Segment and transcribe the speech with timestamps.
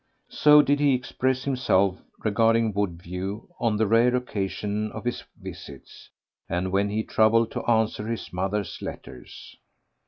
[0.31, 6.09] So did he express himself regarding Woodview on the rare occasion of his visits,
[6.49, 9.55] and when he troubled to answer his mother's letters.